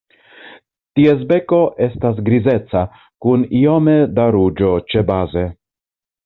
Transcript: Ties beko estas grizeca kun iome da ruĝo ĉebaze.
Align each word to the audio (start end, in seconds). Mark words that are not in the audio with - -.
Ties 0.99 1.19
beko 1.31 1.59
estas 1.87 2.21
grizeca 2.29 2.81
kun 3.27 3.45
iome 3.61 3.95
da 4.21 4.27
ruĝo 4.37 4.73
ĉebaze. 4.95 5.47